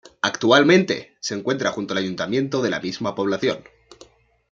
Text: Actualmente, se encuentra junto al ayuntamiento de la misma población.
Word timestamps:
Actualmente, 0.23 1.13
se 1.19 1.35
encuentra 1.35 1.69
junto 1.71 1.93
al 1.93 1.99
ayuntamiento 1.99 2.63
de 2.63 2.71
la 2.71 2.79
misma 2.79 3.13
población. 3.13 3.63